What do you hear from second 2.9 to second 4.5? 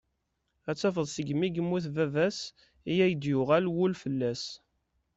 i ay-d-yuɣal wul fall-as.